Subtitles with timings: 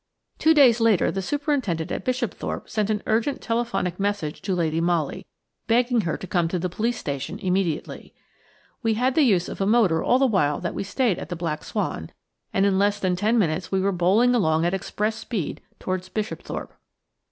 [0.39, 5.27] Two days later the superintendent at Bishopthorpe sent an urgent telephonic message to Lady Molly,
[5.67, 8.15] begging her to come to the police station immediately.
[8.81, 11.35] We had the use of a motor all the while that we stayed at the
[11.35, 12.09] "Black Swan,"
[12.51, 16.71] and in less than ten minutes we were bowling along at express speed towards Bishopthorpe.